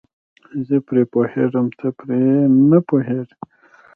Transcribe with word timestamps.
زه 0.67 0.75
پرې 0.87 1.03
پوهېږم 1.13 1.67
ته 1.79 1.87
پرې 1.99 2.23
نه 2.69 2.79
پوهیږې. 2.87 3.35